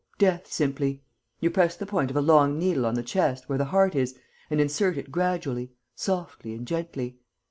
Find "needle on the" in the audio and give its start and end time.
2.57-3.03